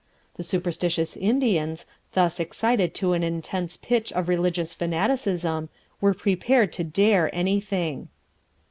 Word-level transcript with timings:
The 0.33 0.41
superstitious 0.41 1.15
Indians, 1.15 1.85
thus 2.13 2.39
excited 2.39 2.95
to 2.95 3.13
an 3.13 3.21
intense 3.21 3.77
pitch 3.77 4.11
of 4.13 4.29
religious 4.29 4.73
fanaticism, 4.73 5.69
were 6.01 6.15
prepared 6.15 6.73
to 6.73 6.83
dare 6.83 7.29
anything. 7.35 8.07